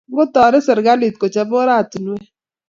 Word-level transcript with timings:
ngo 0.11 0.23
taret 0.33 0.63
serikalit 0.65 1.15
kochop 1.21 1.49
oratinwek 1.61 2.25